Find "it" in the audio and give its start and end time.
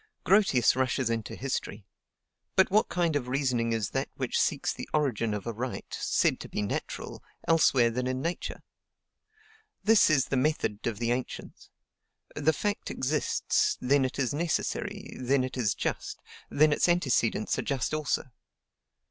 14.03-14.17, 15.43-15.55